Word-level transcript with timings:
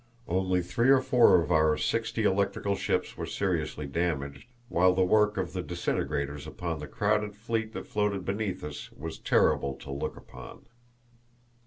Only 0.27 0.63
three 0.63 0.89
or 0.89 0.99
four 0.99 1.39
of 1.39 1.51
our 1.51 1.77
sixty 1.77 2.23
electrical 2.23 2.75
ships 2.75 3.15
were 3.15 3.27
seriously 3.27 3.85
damaged, 3.85 4.47
while 4.67 4.95
the 4.95 5.05
work 5.05 5.37
of 5.37 5.53
the 5.53 5.61
disintegrators 5.61 6.47
upon 6.47 6.79
the 6.79 6.87
crowded 6.87 7.35
fleet 7.35 7.73
that 7.73 7.85
floated 7.85 8.25
beneath 8.25 8.63
us 8.63 8.91
was 8.93 9.19
terrible 9.19 9.75
to 9.75 9.91
look 9.91 10.17
upon. 10.17 10.65